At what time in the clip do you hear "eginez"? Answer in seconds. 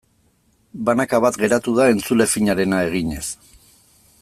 2.89-3.25